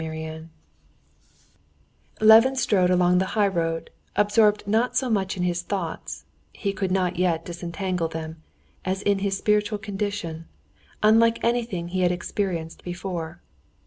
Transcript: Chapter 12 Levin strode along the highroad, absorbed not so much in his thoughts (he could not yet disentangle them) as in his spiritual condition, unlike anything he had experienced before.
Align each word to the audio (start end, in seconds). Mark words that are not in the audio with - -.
Chapter 0.01 0.13
12 0.21 0.49
Levin 2.21 2.55
strode 2.55 2.89
along 2.89 3.19
the 3.19 3.27
highroad, 3.37 3.91
absorbed 4.15 4.65
not 4.67 4.97
so 4.97 5.11
much 5.11 5.37
in 5.37 5.43
his 5.43 5.61
thoughts 5.61 6.25
(he 6.53 6.73
could 6.73 6.89
not 6.91 7.17
yet 7.17 7.45
disentangle 7.45 8.07
them) 8.07 8.41
as 8.83 9.03
in 9.03 9.19
his 9.19 9.37
spiritual 9.37 9.77
condition, 9.77 10.45
unlike 11.03 11.37
anything 11.43 11.89
he 11.89 12.01
had 12.01 12.11
experienced 12.11 12.83
before. 12.83 13.43